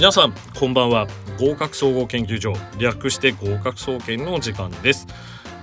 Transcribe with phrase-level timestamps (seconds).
[0.00, 1.06] 皆さんこんばんは。
[1.38, 5.06] 合格総合研究所略して合格総研の時間です。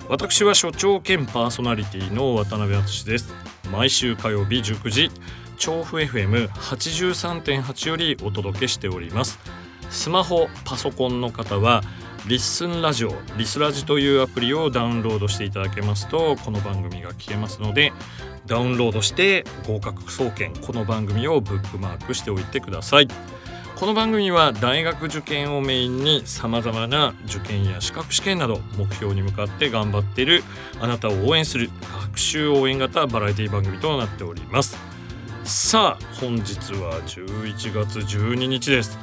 [0.10, 3.34] 私は所長兼パーソナリティの渡辺敦です。
[3.72, 5.10] 毎週火曜日19時
[5.58, 9.40] 調布 FM83.8 よりお届けしております。
[9.90, 11.82] スマホパソコンの方は
[12.28, 17.92] リッスンラジオリスラジというアプリをダウンロードしていただけますとこの番組が聞けますので
[18.46, 23.08] ダウンロードして合格総研この番組をブックマークしておいてください。
[23.80, 30.44] この番組は大学受験をメインにさまざまな受験や資格試験など目標に向かって頑張っている
[30.82, 31.70] あなたを応援する
[32.08, 34.80] 学習応援型バラエティ番組となっております。
[35.44, 38.98] さあ本日は11月12日です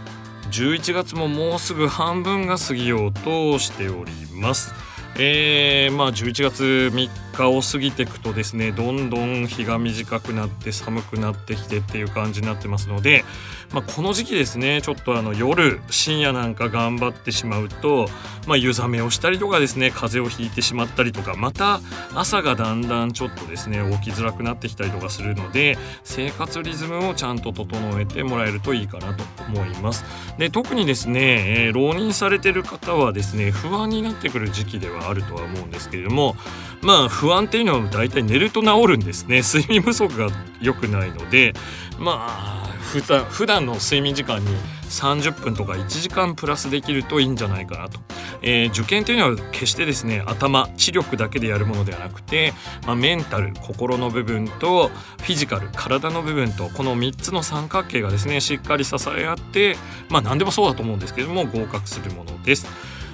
[0.51, 4.75] 11月ももうすぐ半分が過ぎようとしております。
[5.17, 13.25] えー、まあ11月3日を過ぎていくとですねどんどん日が短くなって寒くなってきてっていう感じになってますので、
[13.73, 18.07] まあ、この時期ですねちょっとあの夜深夜なんか頑張ってしまうと、
[18.47, 21.81] まあ、湯冷めをしたりとかですね風邪をひいてしまったりとかまた
[22.15, 30.05] 朝がだんだんちょっとですね起きづらくなってきたりとかするので生活リズムをちゃんと整えてもらえるといいかなと思います。
[30.39, 36.37] で特にですね、えー、浪人されてる方はですね不安になってくる時期ではあるとは思うんですけれども
[36.83, 40.29] まあ不安っていうのは大体寝ると治るんですね睡眠不足が
[40.61, 41.55] 良くないので
[41.99, 42.64] まあ
[43.01, 44.47] 普段普段の睡眠時間に
[44.89, 47.99] 30分とか1時間プラスできるといいんじゃないかなと、
[48.41, 52.53] えー、受験というのは決してですね頭知力だけでやるものではなくて、
[52.87, 59.77] まあ、メンタル心の部分とフィジカル体の部分とこの3つの三角形がですねしっかり支え合って
[60.09, 62.67] まあ何でもそうだと思うんですけども合格するものです。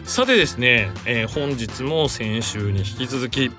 [0.05, 3.50] さてですね、えー、本日も先週に引き続き、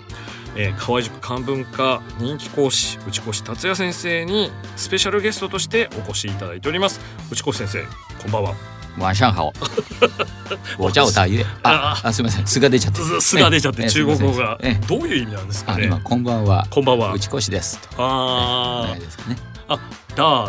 [0.56, 7.00] えー、河合塾漢文科人気講師内越達也先生にスペシャルゲストとしてお越しいただいております
[7.32, 7.84] 内越先生
[8.22, 9.54] こんばんは晚上好。
[10.78, 11.46] 我叫大月。
[11.64, 12.48] あ、あすみません。
[12.48, 13.00] 素が出ちゃって。
[13.22, 15.86] 素が出ちゃって中国語がどういう意味なんですかね。
[15.86, 16.68] 今こんばんは。
[16.70, 17.14] こんばんは。
[17.14, 17.80] 内越です。
[17.98, 19.00] ああ。
[19.00, 19.51] ですかね。
[19.74, 19.80] あ、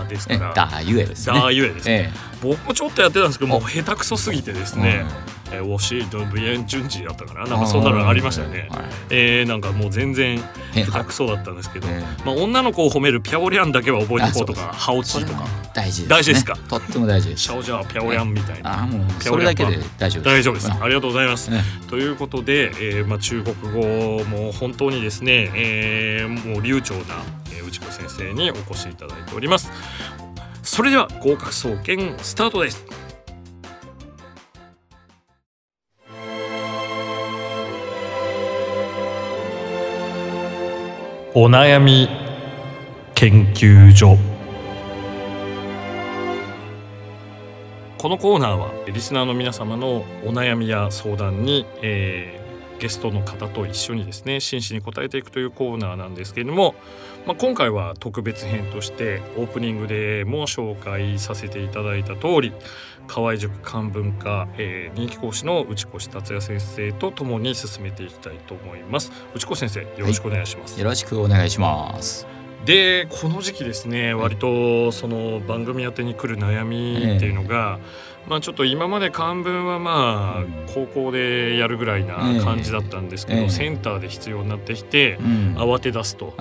[0.00, 0.53] だですから。
[0.55, 1.41] だゆえですね。
[1.41, 2.12] だゆえですね。
[2.43, 5.05] 僕もちょっとやってたんですけどもう下手くそすぎてですね。
[5.55, 7.44] えー、ウォシード・ブエン・ジュンジだったかな。
[7.44, 10.38] なんかそんなのありましたよね、はい、えー、なんかもう全然
[10.75, 11.88] 下手くそだったんですけど、
[12.25, 15.44] まあ、女の子を褒めるピャオリャンだけは覚えておこうとかハオチとか。
[15.75, 16.56] 大事です、ね、大事ですか？
[16.69, 17.43] とっても大事です。
[17.43, 20.72] シャオジャーピャオリャンみたいな、あもうそれだけで大丈夫大丈夫です。
[20.72, 29.70] ありがとうございます、ね、ということで、えーまあ、中国語も本当にですね、えー、もう流暢な、えー、内子先生にお越しいただいております。
[30.62, 32.84] それでは合格総研スタートです。
[41.34, 42.08] お悩み
[43.14, 44.18] 研究所。
[47.96, 56.74] このコーナーはリスナーの皆様のお悩みや相談に、えー、ゲストの方と一緒にですね真摯に答えていくというコーナーなんですけれども、
[57.27, 62.53] まあ、今回は特別編としてオープニングでも紹介させていただいた通り
[63.06, 69.12] 河合塾漢文科、えー、人気講師の内越達也先生とともに進めていきたいと思います。
[69.34, 72.27] 内越先生よろしくお願いします、はい、よろしくお願いします。
[72.65, 85.19] でこの時期ですね割とその番組宛てに来る悩みっていうのが、えー、まあちょっと今まで漢文はまあ高校でやるぐらいな感じだったんですけど、えー、センターで必要になってきて、
[85.56, 86.34] 慌て出すと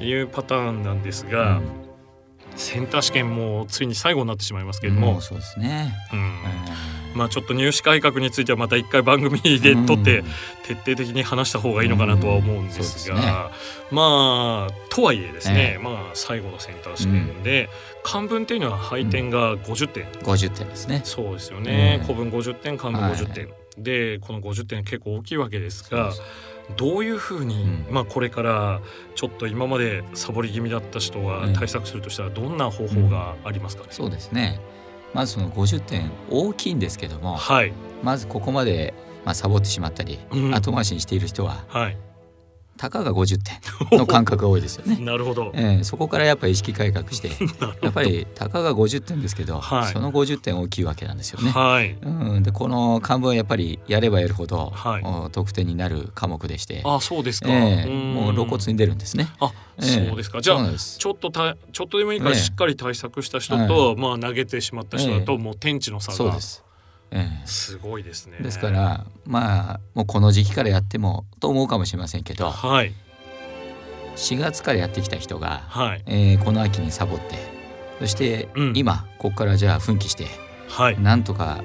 [0.00, 1.85] いうパターンなんですが、うん
[2.56, 10.24] センター試験もついに最後になってしまいますけれども、うそうですね、うん、まあちょっと入試改革についてはまた一回番組で撮って
[10.64, 13.32] 徹底的に話した方がいいのかなとは思うんですが、うんすね、
[13.90, 17.68] まあとはいえですね、えー、まあ最後のセンター試験で、
[18.02, 20.68] 漢文っていうのは配点が50点、うん、50点。
[20.68, 21.02] ですね。
[21.04, 26.12] そうですよね、古文50点漢文50点、はい、でこの50点結構大きいわけですが。
[26.12, 26.26] そうそう
[26.76, 28.80] どういうふうに、うん、まあ、これから
[29.14, 34.60] ちょっと今までサボり気味だった人は対策するとしたらどんな方法がありますかね、うん、そうですね。
[35.14, 38.92] まずその50点大きいんですけども、はい、まずここまで、
[39.24, 41.96] まあ、サボってしまったり、うん、後回しにしている人は、はい、
[42.76, 43.40] たかが50
[43.90, 44.96] 点の感覚が多いですよね。
[45.04, 47.28] なるほど、えー、そこからやっぱり意識改革して
[47.82, 51.50] やっぱりたかが50点ですけど、はい、その50点大きいわけなんですよね。
[51.50, 59.28] はい、うん、でこの漢文はやっぱりやればやるほど、はい、得点になる科目でしてあそうですか、えー、もう露骨に出るんですね。
[59.40, 66.16] あそうですか、じゃあちょっとたちょっとでもいいからしっかり対策した人と、まあ投げてしまった人だと、もう天地の差が。
[66.16, 66.65] そうです
[67.10, 68.38] ええ、すごいですね。
[68.40, 72.92] ですからまあもうこの時期からやってもと思うかもしれませんけど、はい、
[74.16, 77.36] 4月からやってきた人が、はい、えー、この秋にサボって
[78.00, 80.26] そして今、ここからじゃあ奮起して
[80.68, 81.62] はい、なんとか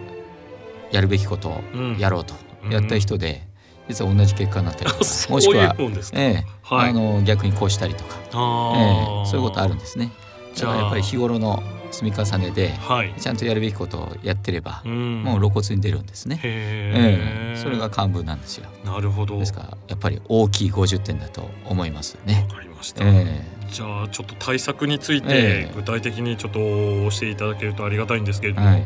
[0.91, 1.61] やるべきことを
[1.97, 2.33] やろうと
[2.69, 3.47] やった人で、
[3.89, 4.99] 実は同じ結果になったりとか
[5.29, 5.75] もしくは
[6.13, 10.11] ええはい、あの逆にこうしたりとか、えー、そういうことあるんですね。
[10.55, 11.61] だからやっぱり日頃の
[11.91, 16.39] 積み重ねで、はい、ちゃんとやるべきことをやってれば、うん、もう露骨に出るんですね。
[16.43, 18.69] えー、それが漢文なんですよ。
[18.85, 19.37] なるほど。
[19.37, 22.45] ですからやっぱり大きい50点だと思いますね。
[22.49, 23.03] わかりました。
[23.05, 28.67] えー、じゃあちょっと対策について具体的にちょっと教えていただけるとありがたいんですけれども。
[28.67, 28.83] はい、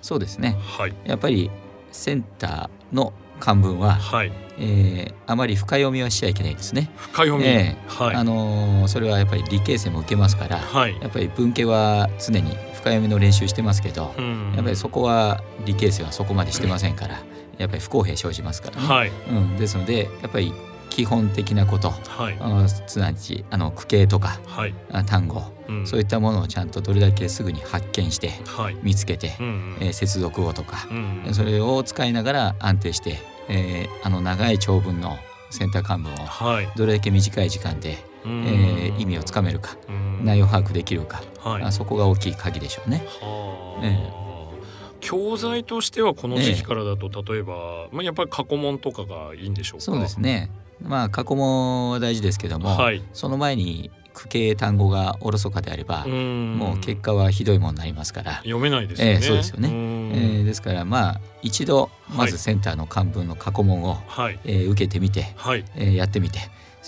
[0.00, 0.56] そうですね。
[0.60, 1.50] はい、やっぱり
[1.92, 6.90] センターの漢文は、はい、えー、あまり深読みはしちゃいけないですね。
[6.96, 17.22] 深読み、えー、はい、あのー、それはやっぱり理系生も受けますから、はい、やっぱり文系は常に深読みの練習してますけど、うん、やっぱりそこは理系生はそこまでしてませんから、
[17.58, 18.86] やっぱり不公平生じますからね。
[18.86, 20.52] はい、うん、ですのでやっぱり
[20.98, 24.74] 基本的なこと、はい、すなわちあの句形とか、はい、
[25.06, 33.18] 単語、うん、そういったものをちゃんとどれだけすぐに発見して、はい、見つけて、うんうん、えー、接続語とか、うんうん、それを使いながら安定して、
[33.48, 35.16] えー、あの長い長文の
[35.50, 36.16] センター漢文を
[36.74, 39.76] どれだけ短い時間で、はい、えー、意味をつかめるか、
[40.20, 43.04] 内容把握できるか、はい、あそこが大きい鍵でしょうね。
[43.20, 44.28] はえー
[45.00, 49.84] 教材としてはこの時期からだと、例えば、まあ、やっぱり過去問とかがいいんでしょうか？
[49.84, 50.50] そうですね
[50.82, 58.32] まあ過去も大事ですけども、はい、その前に句形単語がおろそかであればもう結果はひどいものになりますから。
[58.38, 66.38] 読めないですよね、えー、そうですよね、えー、ですからまあ一度まずセンターの漢文の過去問を、はい、えー、受けてみて、はい、えー、やってみて。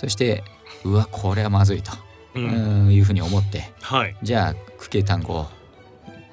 [0.01, 0.43] そして
[0.85, 1.93] うわこれはまずいと、
[2.35, 5.47] うん、いうふうに思って、はい、じゃあ句形単語を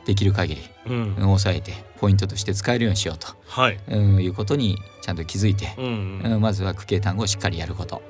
[0.05, 8.01] できる限り、うん、抑えてポイントとして使えるようにしようと、はい、いうことにちゃんと気づいて、うんうん、まずは句形単語をしっかりやること、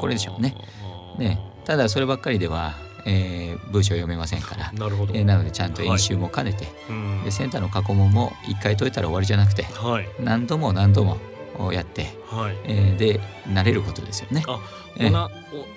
[0.00, 0.54] これでしょうね。
[1.18, 1.38] ね。
[1.64, 2.74] ただそればっかりでは、
[3.04, 4.72] えー、文章読めませんから。
[4.72, 11.18] なるほど、えー、なのでちゃんと演習も兼ねて、はい、でセンターの過去問も一回解いたら終わりじゃなくて、はい、何度も何度も
[11.72, 14.44] やって、はい、えー、で慣れることですよね。
[14.46, 14.60] あ
[14.98, 15.28] えー、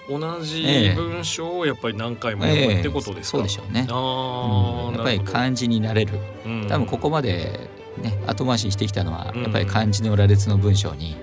[0.09, 3.87] 同じ文章をやっぱり何回も読むってことですか、えー、そうでしょうね。
[3.89, 7.69] あうん、やっぱり漢字になれる、うん、多分ここまで
[8.01, 11.17] ね後回しにしてきたのは、やっぱり漢字の羅列の文章に、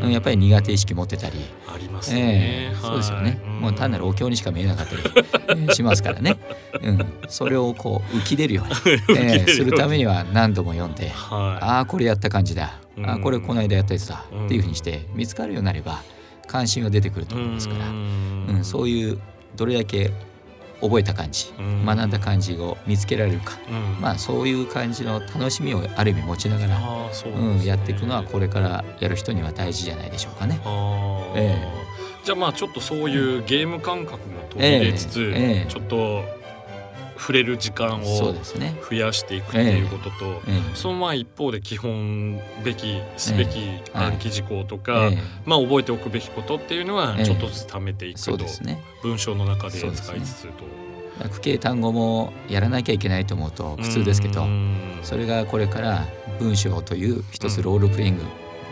[0.00, 1.36] うん、やっぱり苦手意識持ってたり。
[1.72, 6.36] ありますね、えー、そうですよね、もう単なるお経にしか見えなかったり しますからね、
[6.82, 16.00] うん、それをこう浮き出るように えー、するためには何度も読んで、はい、ああこれやった感じだ、あこれこの間やったやつだ、っていうふうにして見つかるようになれば
[16.50, 18.60] 関心は出てくると思いますから、うん。
[18.64, 19.18] そういう
[19.54, 20.10] どれだけ
[20.80, 23.58] 覚えた感じ、学んだ感じを見つけられるか、
[24.00, 26.80] まあそういう感じの楽しみをある意味持ちながら、
[27.36, 30.58] うん、やっていくのはこれからやる人には大事じゃないでしょうかね。
[31.36, 36.24] えー、じゃあまあちょっとそういうゲーム感覚も取り入れつつ、えーえー、ちょっと
[37.20, 38.32] 触れる時間を
[38.88, 40.40] 増やしていくっていうことと
[40.74, 43.60] そ,、のまあ一方で基本べきすべき
[43.92, 45.10] 暗記事項とか、
[45.44, 48.38] まあ覚えておくべきことっていうのはちょっとずつ貯めていくと、
[49.02, 50.64] 文章の中で使いつつと。
[51.28, 54.46] 句形単語もやらなきゃいけないと思うと苦痛ですけど
[55.02, 56.06] それがこれから
[56.38, 58.22] 文章という一つロールプレイング、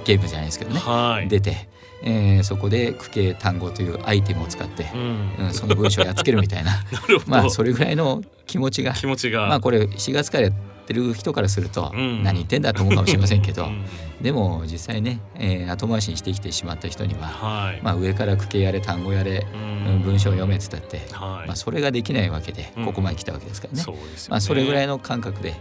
[0.06, 1.68] ゲームじゃないですけどね、はい、出て
[2.02, 6.84] えー、そこで句形単語というアイテムを使って、うん、その文章をやっつけるみたいな。
[7.26, 9.46] まあそれぐらいの気持ちが気持ちが。
[9.48, 10.52] まあこれ4月からやっ
[10.86, 13.84] てる人からすると何言ってんだと思うかもしれませんけど、うん、
[14.22, 19.46] でも実際ね、えー、後回しにしてきてしまった人には、はい、まあ、上から句形やれ単語やれ、
[19.86, 23.80] うん、文章を読めって言ったって、はい、まあ、それができないわけでここまで来たわけですからね。
[23.80, 23.98] うん、そ、ね、
[24.30, 25.54] まあ、それぐらいの感覚で、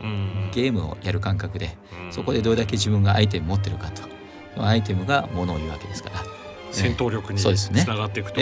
[0.53, 1.75] ゲームをやる感覚で、
[2.09, 4.16] そこでどれだけ自分がアイテム持ってるかと。
[4.65, 6.23] アイテムがものを言うわけですから。
[6.71, 7.45] 戦闘力につ
[7.87, 8.41] ながっていくと。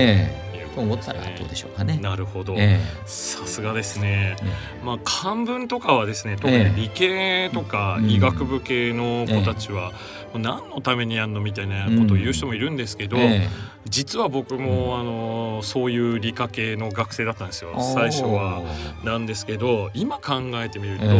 [0.73, 1.97] と思ったらどうでしょうかね。
[2.01, 2.55] なるほど。
[3.05, 4.35] さすがですね。
[4.83, 9.93] まあ漢文とかはですね、特に理系とか医学部系の子たちは、
[10.33, 13.17] 何のためにやるのみたいなことを言う人もいるんですけど、
[13.85, 18.63] 実は僕もあのそういう理科系の学生だったんですよ最初は。
[19.03, 21.17] なんですけど今考えてみると、やっ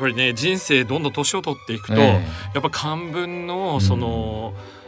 [0.00, 2.20] ぱりね人生どんどん年を取っていくと、や
[2.58, 4.81] っぱ漢文のその、うん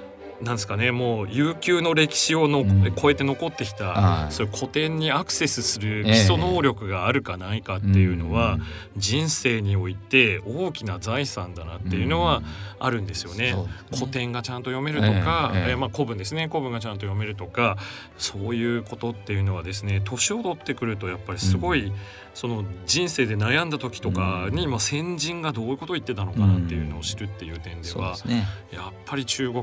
[0.44, 8.64] なんですかねもう悠久の歴史をの、うん、超えて残ってきた、そういう古典にアクセスする基礎能力があるかないかっていうのは、えー、
[8.96, 12.42] 人生において大きな財産だなっていうのは
[12.78, 13.54] あるんですよね。
[13.92, 16.48] うん、古典がちゃんと読めるとか、えー、えー、まあ、古文ですね。
[16.48, 17.78] 古文がちゃんと読めるとか
[18.18, 21.94] そういうことっていうのはですね年を取ってくるとやっぱりすごい、うん
[22.34, 29.62] その人生で悩んだ時とかに、まあ、先人がどういうことを言ってたのかなっていうのを知るっていう点では、ね、やっぱり中国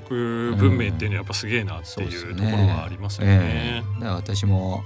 [0.55, 3.39] 文明っていうのはやっぱすげえなっていうところはありますよね。
[3.43, 4.83] えー、だから私も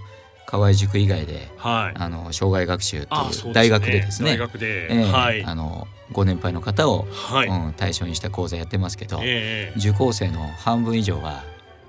[0.47, 3.15] 河合塾以外で、はい、あの障害学習と
[3.47, 4.31] いう大学でですね。
[4.31, 11.43] 大学で、えー、はい、あのご年配の方を、はい、うん、対象にした講座やってますけど、えー、受講生の半分以上は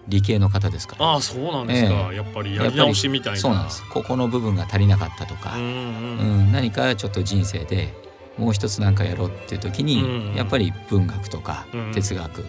[0.08, 1.06] 理系の方ですから。
[1.06, 3.38] ああそうなんですか、えー、やっぱりやり直しみたいな。
[3.38, 3.82] そうなんです。
[3.88, 7.92] ここの部分が足りなかったとか、うん、うん、何かちょっと人生で
[8.38, 12.46] もう一つ何かやろうっていう時に、うん、やっぱり文学とか哲学、うん、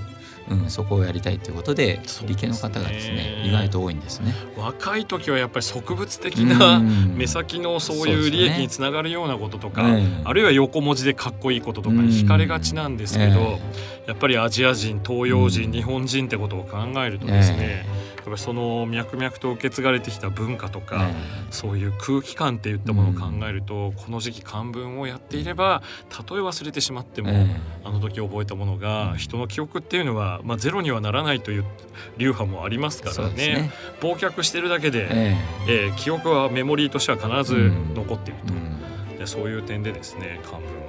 [0.68, 4.34] そこをやりたいっていうことで理系の方がですね意外と多いんですね。
[4.58, 13.60] 若い時はやっぱり植物的な目先のそういう利益につながるようなこととか、ね、あるいは横文字でかっこいいこととかに惹かれがちなんですけど、
[14.08, 17.86] やっぱりアジア人東洋人、日本人ってことを考えるとですね、
[18.30, 21.10] ぱりその脈々と受け継がれてきた文化とか、
[21.50, 27.32] そういう空気感っていったものを考えると、この時期漢文をやっていればたとえ忘れてしまっても、
[27.84, 31.66] あの時覚えたものが人の記憶っていうのは、まあ、ゼロにはならないという
[32.18, 35.92] 流派もありますからね、ね、忘却してるだけで、ええ。
[35.92, 38.40] ー、記憶はメモリーとしては必ず残っている
[39.14, 40.87] と、でそういう点でですね漢文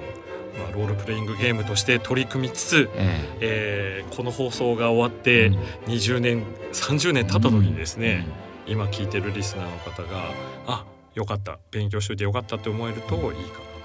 [0.59, 4.05] まあ、ロールプレイングゲームとして取り組みつつ、ええ。
[4.09, 5.49] ー、この放送が終わって
[5.87, 8.27] 20年、うん、30年経った時にですね、
[8.67, 10.31] うん、今聞いてるリスナーの方が
[10.67, 10.85] あ
[11.15, 13.33] よかった勉強しておいてよかったって思えるといいかな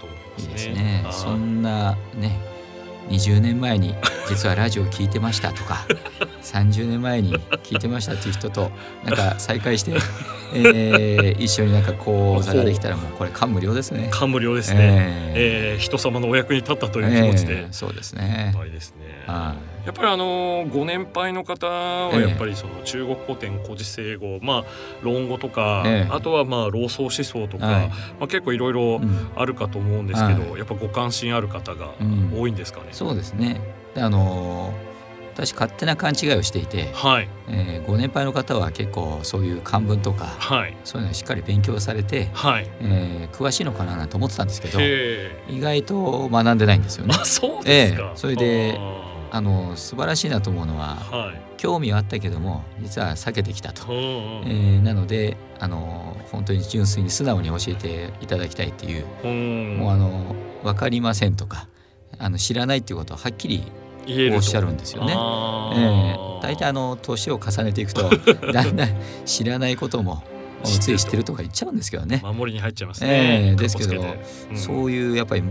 [0.00, 0.47] と思いますね。
[0.47, 1.07] いいですね。
[1.11, 2.54] そんなね
[3.09, 3.95] 20年前に
[4.28, 5.87] 実はラジオ聞いてましたとか
[6.43, 8.71] 30年前に聞いてましたっていう人と
[9.04, 9.93] なんか再会して、
[10.54, 14.08] えー、一緒になんか講座ができたらもうこれ感無量ですね。
[14.11, 15.32] 感無量ですね。
[15.34, 18.54] えー、えー、人様のお役に立ったという気持ちで、えー、そうですね。
[18.75, 19.25] ですね。
[19.26, 19.87] はい。
[19.87, 24.64] やっぱりあのご年配の方はやっぱりその中国古典古事成語、まあ
[25.02, 29.00] 論語とか、あとはまあ老荘思想とか、まあ結構いろいろ
[29.37, 31.90] あるかと思うんですけど、やっぱご関心ある方が
[32.34, 32.88] 多いんですかね。
[32.92, 33.61] そうですね。
[33.94, 34.73] であの
[35.34, 37.28] 私勝手な勘違いをしていて、はい。
[37.48, 42.70] えー、ご年配の方は結構そういう漢文とか、はい、そういうのをしっかり勉強されて、はい。
[42.80, 44.80] えー、詳しいのかななんて思ってたんですけど
[45.48, 47.14] 意外と学んでないんですよね。
[47.18, 48.78] あそうですか、えー、それで
[49.32, 59.04] あの素晴らしいなと思うのは、はい、興味はあったけども実は避けてきたと、えー、なのであの本当に純粋に素直に教えていただきたいっていう
[59.80, 61.66] もうあの分かりませんとか
[62.18, 63.64] あの知らないっていうことをはっきり
[64.34, 65.12] おっしゃるんですよね。
[65.12, 68.11] えー、大体あの年を重ねていくと
[68.52, 68.88] だんだん
[69.25, 70.23] 知らないことも
[70.64, 72.20] つい知ってるとか言っちゃうんですけどね。
[72.25, 73.50] 守りに入っちゃいますね。
[73.50, 75.42] えー、ですけど、うん、そういうやっぱり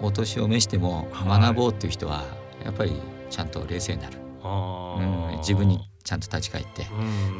[0.00, 2.24] お年を召しても学ぼうっていう人は
[2.64, 2.92] やっぱり
[3.30, 6.86] ちゃんと冷静になる、うん、自分にちゃんと立ち返って、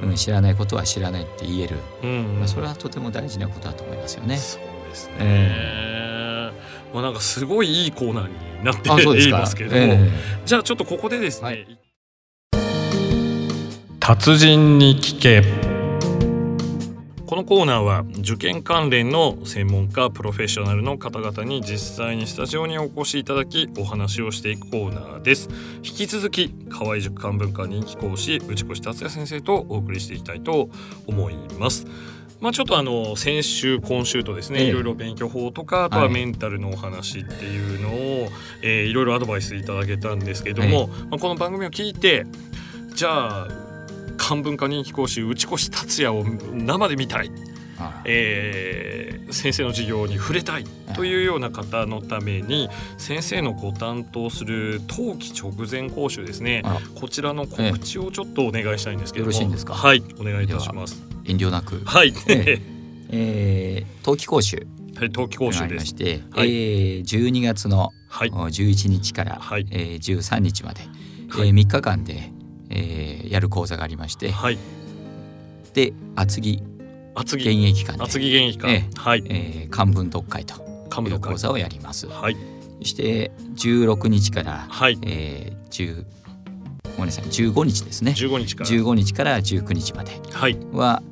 [0.02, 2.38] うん、うん、知らないことは知らないって言える、うん。
[2.38, 4.38] まあ、それはとても大事なことだと思いますよね。
[4.38, 10.10] そうですね、えー、まあ、なんかすごいいいコーナーになっていますけれども、えー、
[10.44, 11.78] じゃあちょっとここでですね、はい、
[14.00, 15.42] 達人に聞け。
[17.26, 25.48] このコーナーは受験関連の専門家プロフェッショナルの方々に実際にスタジオにお越しいただきお話をしていくコーナーです。
[25.78, 30.68] 引き続き河合塾漢文化人気講師内越達也先生とお送りしていきたいと
[31.06, 31.86] 思います
[32.40, 38.28] まあ、ちょっとあの先週今週とですね、いろいろ勉強法とかあとはメンタルのお話っていうのを、
[38.62, 42.26] えー、いろいろアドバイスいただけたんですけども、まあ、この番組を聞いて
[42.94, 43.48] じゃあ
[44.18, 47.30] 漢文化人気講師内越達也を生で見たい、
[48.04, 50.64] えー、先生の授業に触れたい。
[50.94, 56.62] というような方のために先生のご担当する冬季直前講習ですね。
[56.94, 59.74] こちらの告知をちょっとお願いしたいんですけども、よろしいんですか？
[59.74, 61.80] はいお願いいたします遠慮なく。
[61.84, 62.60] はい、えー
[63.10, 64.66] えー、冬季講習。
[64.96, 69.66] はい、冬季講習でして、はい、えー、12月の11日から、はい。
[69.70, 70.82] えー、13日まで、
[71.28, 72.30] はい、えー、3日間で
[72.70, 74.58] えー、やる講座がありまして、はい、
[75.72, 76.62] で厚木
[77.14, 77.48] 厚木。
[77.48, 80.54] 現役館厚木現役館、えー、はい、えー、漢文読解と
[81.02, 82.08] いう講座をやります。
[82.08, 82.36] はい、
[82.80, 84.98] そして16日から、はい。
[85.02, 86.04] えー、10
[86.96, 90.56] ごめんなさい15日ですね15日から15日から19日までは、はい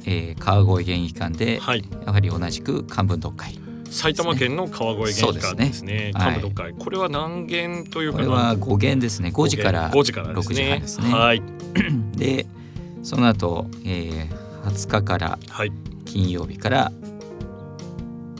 [0.07, 3.59] えー、川越現役館で、はい、やはり同じく漢文読解
[3.93, 6.13] 埼玉県の川越玄関ですね。
[6.15, 8.19] 幹部読会、これは何件というか。
[8.19, 9.31] これは五件ですね。
[9.31, 10.13] 五時から六時
[10.65, 11.13] 半ですね。
[11.13, 11.43] はい。
[12.17, 12.47] で、
[13.03, 15.39] その後、えー、20日から
[16.07, 16.93] 金曜日から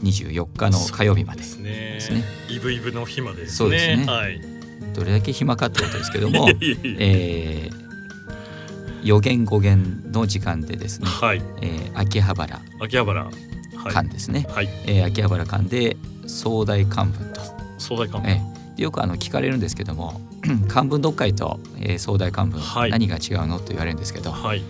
[0.03, 1.99] 24日の火曜日までですね。
[2.01, 4.07] すねイブイブの日までそうですね。
[4.07, 4.52] はい。
[4.95, 6.49] どれだけ暇かってことですけども、
[6.99, 7.83] えー、
[9.03, 13.31] 予言語源の時間でですね、はい、えー、秋葉原秋葉原。
[13.91, 14.69] 館ですね、はい。
[14.87, 15.97] えー、秋葉原館で
[16.27, 17.41] 壮大漢文と。
[17.79, 20.21] 壮大漢文、えー、よくあの聞かれるんですけども
[20.69, 24.63] 漢文読解と、えー、壮大漢文、はい、何が違うのと言われるんですけど、はい、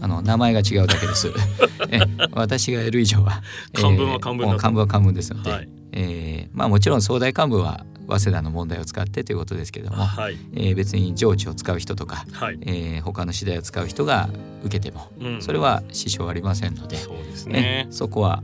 [0.00, 1.32] あの名前が違うだけです。
[1.88, 2.00] え
[2.32, 14.28] 私がやる以上は漢文は漢文漢文は漢文ですので、はい、えー、まあ、もちろん総大漢文は早稲田の問題を使ってということですけども、はい、えー、別に上智を使う人とか、はい、えー、他の次第を使う人が
[14.62, 18.42] 受けても、うん、それは支障ありませんのでそうですね、そこは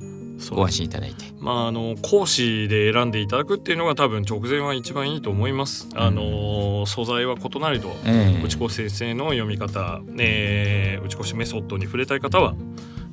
[0.51, 1.25] ご安心いただいて。
[1.39, 5.89] まああの講師で選んでいただくっていうのが多分直前は一番いいと思います。
[5.93, 12.55] うん、あの素材は異なりと、えー、内越先生の読み方、えー、内越メソッドに触れたい方は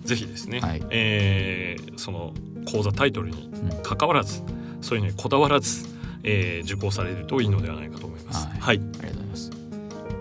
[0.04, 2.34] ぜひですね、はい、えー、その
[2.72, 3.50] 講座タイトルに
[3.84, 8.48] 関わらず、うん、そういうのにこだわらず、えー、受講されるといいのではないかと思います。
[8.48, 9.52] はい、はい、ありがとうございます。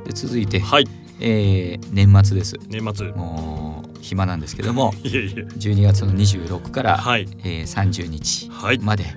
[0.07, 0.87] で続いて、はい、
[1.21, 2.57] えー、年末です。
[2.69, 3.13] 年末。
[3.13, 5.43] もう暇なんですけども、 いえいえ。
[5.43, 8.51] 12月の26から、はい、えー、30日
[8.81, 9.15] まで、はい、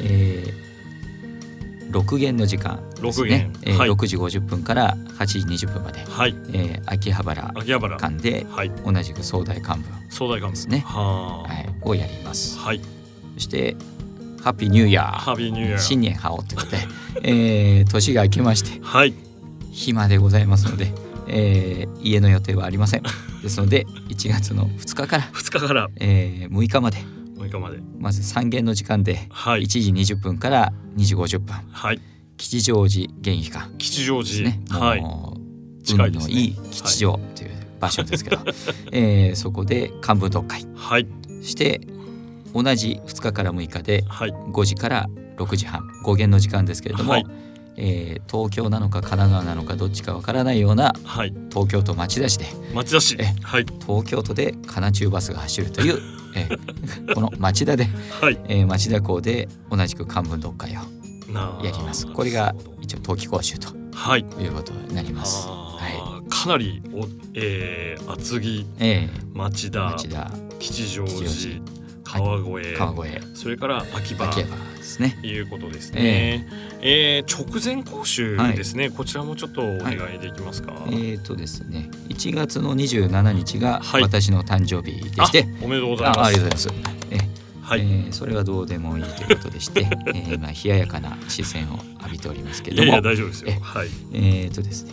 [0.00, 6.34] えー、6限の時間ですね、えーはい、6時50分から8時20分まで、はい。
[6.52, 7.52] えー、秋葉原
[7.98, 10.50] 間で、はい、同じく総大幹部総大幹部。
[10.50, 10.84] ですね。
[10.86, 12.58] は、はい、をやります。
[12.58, 12.80] はい、
[13.34, 13.76] そして
[14.48, 16.78] ハッピーニューイヤーハッピーニューイヤー新年ハオということで、
[17.22, 19.12] えー、年が明けまして、はい、
[19.72, 20.92] 暇でございますので。
[21.30, 23.02] えー、家の予定はありません。
[23.42, 26.96] ですので1月の2日から2日から、えー、6日まで
[27.36, 27.80] 6日まで。
[27.98, 32.00] まず3限の時間で1時20分から2時50分、はい、
[32.38, 33.68] 吉祥寺現役館。
[33.76, 34.48] 吉祥寺。
[34.48, 35.04] ね、はい、
[35.84, 36.32] 近いですね。
[36.32, 38.46] いい吉祥という場所ですけど、はい、
[38.92, 41.06] えー、そこで幹部読会、はい、
[41.42, 41.82] して
[42.62, 45.86] 同じ2日から6日で5時から6時半。
[46.04, 47.26] 5限の時間ですけれども、はい。
[47.80, 56.00] えー、東京なのか神奈川なのかどっちかわからないような、はい、東京都町田市で町田市、はい、東京都で神奈中バスが走るという、
[56.34, 57.86] えー、この町田で、
[58.20, 58.38] はい。
[58.48, 60.74] えー、町田港で同じく漢文読会を
[61.64, 62.06] やります。
[62.06, 65.46] これが一応冬季講習と、はい、いうことになります。
[65.46, 71.77] はい、かなりお、えー、厚木、えー、町田町田吉祥寺
[72.18, 72.74] 川越。
[72.76, 73.34] 川越。
[73.34, 74.28] それから秋葉。
[74.28, 75.18] 秋葉ですね。
[75.22, 76.46] いうことですね。
[76.80, 80.72] えー、えー、直前講習ですね、はい、こちらもちょっとお願いできますか？
[80.72, 86.20] はい、えっ、ー、とですね、1月の27日が私の誕生日でして、はい、おめでとうございます。
[86.20, 86.98] あありがとうございます。
[87.10, 87.18] え
[87.68, 93.52] はい、えー、それはどうでもいいということでして、 えー、まあ冷ややかな視線を浴びておりますけども、いや大丈夫ですよ。
[93.60, 93.88] はい。
[94.12, 94.92] えっ、ー、とですね、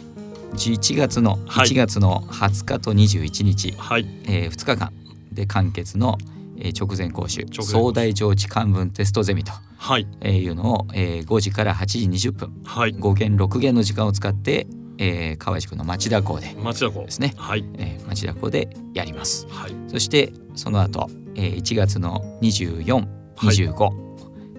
[0.55, 4.91] 11月の1月の20日と21日、はい、えー、2日間
[5.31, 6.17] で完結の
[6.57, 10.07] えー、直前講習総大上智漢文テストゼミと、はい。
[10.47, 17.65] うのを、えー、5時から8時20分、はい、5限6限の時間を使って、えー、川宿の町田港で町田港ですね、はい。
[17.77, 23.93] えー、町田港でやります、はい、そしてその後、えー、1月の24、25、はい。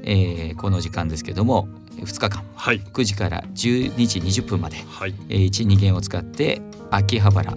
[0.09, 5.15] えー、この時間ですけども2日間、はい、9時から12時20分まで、はい。
[5.29, 7.55] えー、12限を使って秋葉原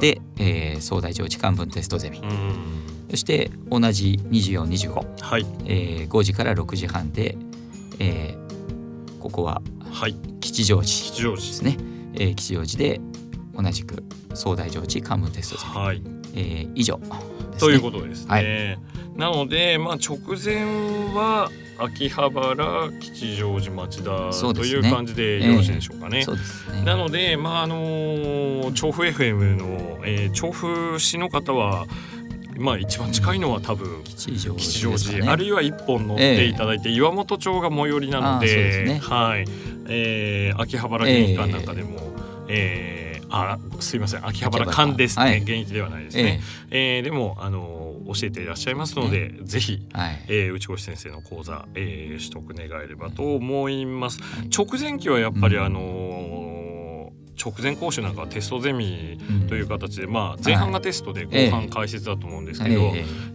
[0.00, 2.20] で、えー、総大上智漢文テストゼミ
[3.10, 5.46] そして同じ2425、はい。
[5.66, 7.36] えー、5時から6時半で、
[7.98, 9.62] えー、ここは
[10.40, 11.76] 吉祥寺ですね、
[12.14, 13.00] えー、吉祥寺で
[13.54, 14.02] 同じく
[14.34, 16.02] 総大上智漢文テストゼミ、はい。
[16.34, 17.08] えー、以上、ね、
[17.58, 18.28] ということですね。
[18.28, 20.64] はい、なので、まあ、直前
[21.14, 26.20] は秋葉原吉祥寺町田、ね、という感じでよろしいでしょうかね。
[26.20, 26.84] えー、ね。
[26.84, 31.86] なので、まああの調布 FM の、えー、調布市の方は
[32.58, 34.54] まあ一番近いのは多分吉祥
[34.96, 39.44] 寺、ね、あるいは一本乗っていただいて、えー、岩本町が最寄りなので、ね、はい、
[39.88, 41.98] えー、秋葉原玄関なんかでも、
[42.48, 44.26] えー、えーあすいません。
[44.26, 46.40] 秋葉原間ですね、はい、現役ではないですね、
[46.70, 56.45] えー、えー、でもあの教えていらっしゃいますので、ね、ぜひ、はい、えー、内越先生の講座、えー、取得願えればと思います、はい、直前期はやっぱり、あのー
[57.42, 59.18] 直前講習なんかテストゼミ
[59.48, 62.94] という形で、まあ、前半がテストで後半解説だと思うんですけど、やっ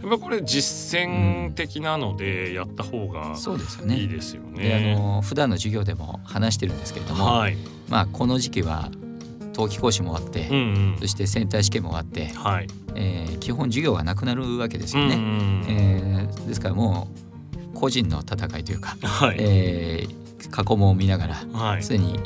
[0.09, 3.35] ぱこれ実践的なのでやった方が
[3.89, 4.95] いいですよね。
[4.95, 7.57] あの普段の授業でも話してるんですけれども、はい、
[7.89, 8.89] まあ、この時期は
[9.53, 10.59] 冬季講習も終わって、うんう
[10.95, 12.67] ん、そしてセンター試験も終わって、はい。
[12.95, 15.15] えー、基本授業がなくなるわけですよね。
[15.15, 17.07] うんうん、えー、ですからも
[17.75, 19.37] う個人の戦いというか、はい。
[19.39, 22.19] えー、過去問を見ながら、はい、常に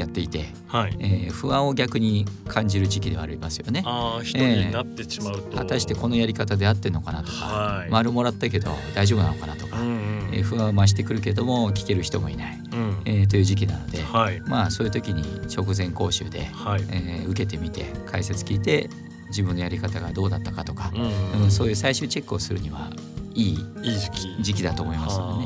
[0.00, 0.96] やっていて、はい。
[0.98, 3.82] えー、不安を逆に感じる時期ではありますよね。
[3.86, 15.22] あ一人になってしまうと、えー、果たしてこのやり方で合ってるのかなとか、はい、丸もらったけど大丈夫なのかなとか、うんうん、えー、不安は増してくるけども聞ける人もいない、うん、えー、という時期なので、はい、まあそういう時に
[15.54, 18.88] 直前講習で、はい、えー、受けてみて解説聞いて
[19.28, 22.90] 自分のやり方がどうだったかとか、うん、うん、そういう最終チェックをするには
[23.34, 23.56] いい
[23.98, 24.30] 時期。
[24.40, 25.38] 時期だと思いますの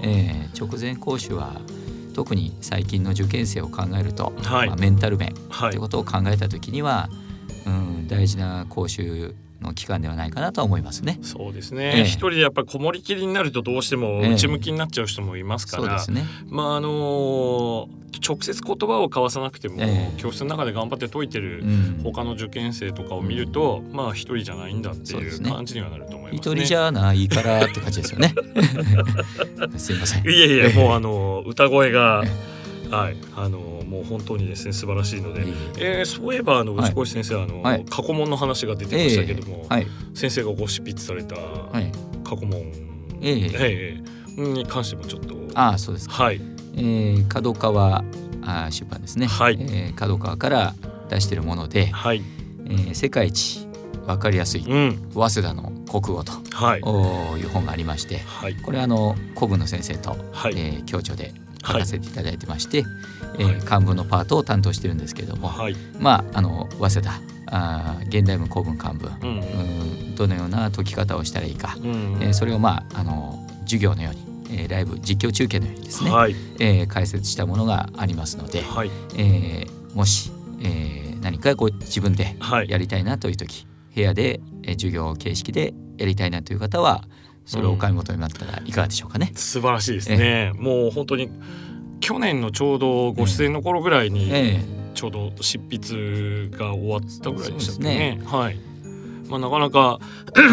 [0.00, 1.60] でね、えー、直前講習は
[2.16, 5.76] 特に最近の受験生を考えると、はい、まあ、メンタル面とい。
[5.76, 7.10] うことを考えた時には、
[7.66, 11.18] うん、大事な講習の期間ではないかなと思いますね。
[11.22, 12.04] そうですね。
[12.04, 16.24] 一、人でやっぱりこもりきりになるとどうしても内向きになっちゃう人もいますから、そうですね。
[16.48, 17.88] まああのー、
[18.26, 19.76] 直接言葉を交わさなくても、
[20.16, 21.64] 教室の中で頑張って解いてる
[22.02, 26.38] 他の受験生とかを見ると、うん、まあ一人じゃないんだっていう感じにはなると思います、ね。
[26.38, 28.34] 一、人じゃないからって感じですよね。
[29.76, 30.24] すいません。
[30.24, 32.22] いえいえ、もうあの歌声が。
[32.90, 35.42] はい、あのもう本当にですね素晴らしいので、
[35.78, 41.36] えー、そういえばあの内越先生、あの、はい、過去問の話が出てましたけども、はい、先生がご執筆された
[42.24, 42.72] 過去問、
[43.20, 45.36] えー、えー、に関してもちょっと。
[45.54, 46.40] あそうですはい、
[46.76, 48.04] えー、角川
[48.42, 49.58] あ出版ですね、はい。
[49.60, 50.74] えー、角川から
[51.08, 52.22] 出しているもので、はい。
[52.66, 53.66] えー、世界一
[54.06, 60.54] わかりやすい、うん、早稲田の国語と、はい、いう本がありまして、はい、これはあの古文の先生と、はい。
[60.56, 61.32] えー、共著で
[61.66, 62.90] 書かせていただいてまして、はい、
[63.38, 82.36] えー、漢文のパートを担当してるんですけれども、はい、まああの早稲田あ現代文古文漢文、うん、どのような解き方をしたらいいか、うん、えー、それをまああの授業のようにえー、ライブ実況中継のようにですね、はい、えー、解説したものがありますので、はい、えー、もし、えー、何かこう自分で
[82.68, 87.04] やりたいなという時、部屋で、えー、授業形式でやりたいなという方は
[87.46, 89.28] それをお買い求めになったらいかがでしょうかね。
[89.32, 90.52] うん、素晴らしいですね。
[90.56, 91.30] もう本当に
[92.00, 94.30] 去年のちょうどご出演の頃ぐらいに、
[94.94, 98.16] ちょうど執筆が終わったぐらいでしたね。
[98.16, 98.22] ね。
[98.26, 98.58] はい。
[99.28, 100.00] まあなかなか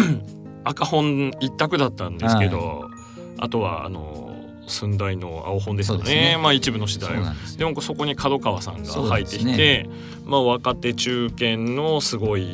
[0.64, 2.90] 赤本一択だったんですけど、はい、
[3.38, 4.34] あとはあの
[4.66, 7.12] 寸大の青本ですよね、ね、まあ一部の次第
[7.58, 9.52] でもそこに角川さんが入ってきて、
[9.84, 9.90] ね、
[10.24, 12.48] まあ若手中堅のすごい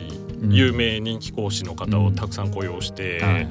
[0.48, 3.48] 有名人気講師の方をたくさん雇用して、うんはい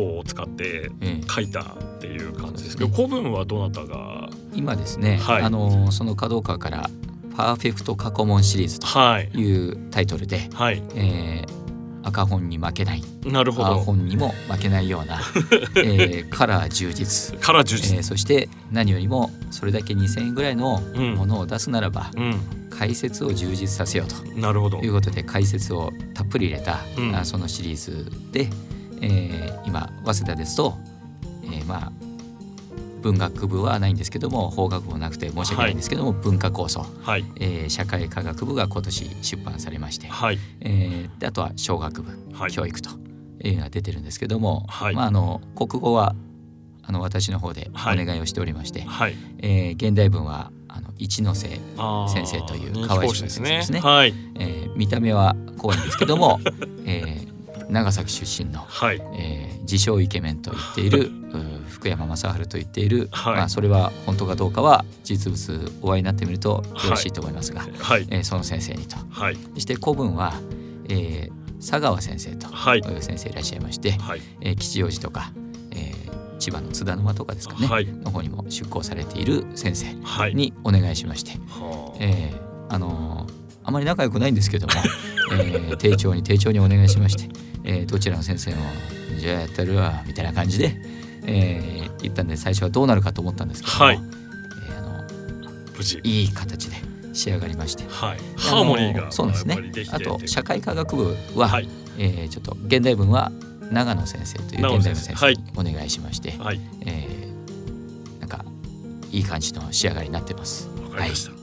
[0.00, 0.90] 項を使って
[1.28, 1.64] 書いたっ
[2.00, 4.28] ていう感じですけど、古文はどなたが？
[4.54, 6.90] 今ですね、はい、あのその角川から
[7.36, 8.86] 「パーフェクト過去問シリーズ」と
[9.38, 9.70] い。
[9.70, 11.60] うタイトルで、はい、えー
[12.02, 13.02] 赤本に負けない。
[13.24, 13.66] なるほど。
[13.66, 15.20] 青本にも負けないような、
[15.76, 17.38] えー、カラー充実。
[17.40, 20.80] カラー充実、えー、そして何よりもそれだけ2,000円ぐらいの
[21.16, 24.40] ものを出すならば、うん、解説を充実させようと。
[24.40, 24.78] なるほど。
[24.78, 28.48] いうことで解説をたっぷり入れた、うん、そのシリーズで、
[29.00, 30.76] えー、今早稲田ですと、
[31.42, 31.92] えー、まあ
[33.00, 42.90] 文学部はないんですけども法学部もなくて申し訳ないんですけども、はい、文化構想、はい、えー、社会科学部が今年出版されまして、はい、えー、であとは小学部、はい、教育と
[43.42, 46.14] いうのが出てるんですけども、はい、まあ、あの国語は
[46.82, 49.14] あの私の方でお願いをしておりまして、はい。
[49.38, 51.60] えー、現代文はあの一ノ瀬
[52.08, 53.80] 先生という河合先生ですね。
[53.80, 54.14] はい。
[54.36, 56.40] えー、見た目は怖いんですけども、
[56.84, 57.39] えー、
[57.70, 61.10] 長崎出身の、はい、えー、自称イケメンと言っている
[61.68, 70.34] 福山雅治と言っている、はい、まあ、それは本当かどうかは実物お会いになってみるとよろしいと思いますが、はい、えー、その先生にと、はい、そして古文は、
[70.88, 72.80] えー、佐川先生とい。
[72.80, 74.22] う先生いらっしゃいまして、はい。
[74.40, 75.32] えー、吉祥寺とか、
[75.70, 79.94] えー、千葉の津田沼とかですかね、はい、の方にも出向されている先生
[80.34, 84.72] にお願いしまして、はい、えー、あのー、あまり仲良くないんですけども、
[85.32, 87.28] えー、丁重に丁重にお願いしまして。
[87.62, 88.62] えー、どちらの先生も
[89.20, 90.74] 「じゃあやってるわ」みたいな感じで、
[91.26, 94.00] えー、言ったんで最初はどうなるかと思ったんですけども、はい、
[94.66, 95.04] えー、あの
[95.76, 96.00] 無事。
[96.02, 96.76] いい形で
[97.12, 99.58] 仕上がりまして、はい、ハーモニーがそうですね。
[99.92, 101.68] あと社会科学部は、はい、
[101.98, 103.30] えー、ちょっと現代文は
[103.70, 108.42] 長野先生という現代の先生にお願いしまして、はい、えー、なんか
[109.12, 110.68] いい感じの仕上がりになってます。
[110.82, 111.39] わかりました、はい、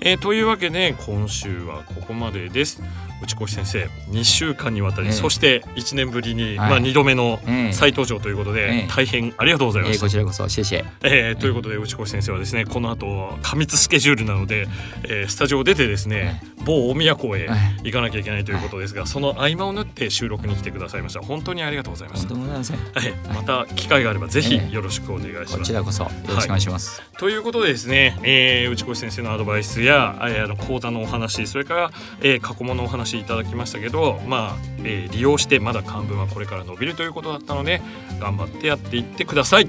[0.00, 2.82] えー、というわけで今週はここまでです。
[3.22, 7.40] 内越先生2週間にわたり、えー、そして1年ぶりに、はい、まあ、2度目の
[7.72, 14.68] 再登場ということで、えー、大変ありがとうございます、こちらこそシェシェ、えー、ということで内越先生はですねこの後過密スケジュールなので、
[15.04, 17.48] えー、スタジオを出てですね、某大宮港へ
[17.82, 21.20] 行かなきゃいけないということですが、その合間を縫って収録に来てくださいました。
[21.20, 22.34] 本当にありがとうございました。
[22.34, 31.90] はい、また機会があればぜひよろしくお願いします、こちらこそよろしくお願いします、はい、ということでですね、えー、内越先生のアドバイスや、えー、あの講座のお話それから、
[32.20, 37.80] えー、過去問のお話いただきましたけどまあ、えー、利用してまだ漢文はこれから伸びるということだったので
[38.20, 39.68] 頑張ってやっていってください。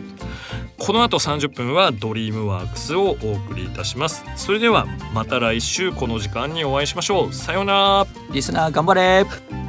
[0.80, 4.24] この後30分はドリームワークスをお送りいたします。
[4.38, 7.34] それではまた来週この時間にお会いしましょう。
[7.34, 8.08] さようなら。
[8.34, 9.69] リスナー頑張れ。